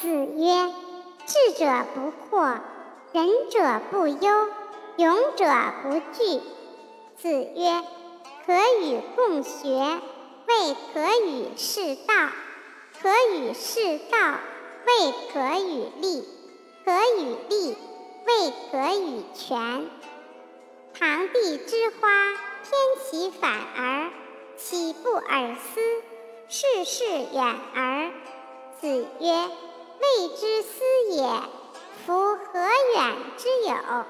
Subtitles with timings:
[0.00, 0.72] 子曰
[1.28, 2.58] ：“智者不惑，
[3.12, 4.48] 仁者不忧，
[4.96, 5.44] 勇者
[5.82, 6.40] 不惧。”
[7.20, 7.84] 子曰
[8.46, 10.00] ：“可与共学，
[10.46, 12.30] 未可与士道。
[13.02, 14.38] 可与士道，
[14.86, 16.24] 未可与立。
[16.82, 17.76] 可与立，
[18.26, 19.90] 未可与权。”
[20.98, 22.08] 堂棣之花，
[22.64, 22.72] 天
[23.04, 24.10] 其反而，
[24.56, 25.80] 岂不尔思？
[26.48, 27.04] 世事
[27.34, 28.10] 远而。
[28.80, 29.48] 子曰
[30.36, 31.24] ：“之思也。
[32.06, 32.60] 夫何
[32.94, 34.04] 远之有？”